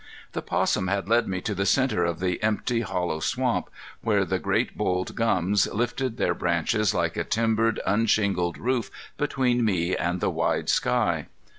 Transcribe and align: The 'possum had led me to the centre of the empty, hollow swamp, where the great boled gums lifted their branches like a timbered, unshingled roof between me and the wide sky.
The 0.31 0.41
'possum 0.41 0.87
had 0.87 1.07
led 1.07 1.27
me 1.27 1.41
to 1.41 1.53
the 1.53 1.63
centre 1.67 2.05
of 2.05 2.19
the 2.19 2.41
empty, 2.41 2.81
hollow 2.81 3.19
swamp, 3.19 3.69
where 4.01 4.25
the 4.25 4.39
great 4.39 4.75
boled 4.75 5.13
gums 5.13 5.67
lifted 5.71 6.17
their 6.17 6.33
branches 6.33 6.95
like 6.95 7.15
a 7.17 7.23
timbered, 7.23 7.79
unshingled 7.85 8.57
roof 8.57 8.89
between 9.17 9.63
me 9.63 9.95
and 9.95 10.19
the 10.19 10.31
wide 10.31 10.69
sky. 10.69 11.27